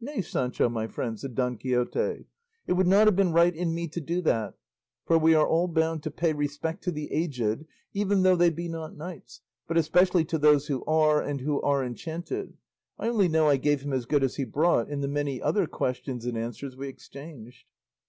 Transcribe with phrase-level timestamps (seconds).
[0.00, 2.26] "Nay, Sancho, my friend," said Don Quixote,
[2.68, 4.54] "it would not have been right in me to do that,
[5.04, 8.68] for we are all bound to pay respect to the aged, even though they be
[8.68, 12.56] not knights, but especially to those who are, and who are enchanted;
[13.00, 15.66] I only know I gave him as good as he brought in the many other
[15.66, 17.64] questions and answers we exchanged."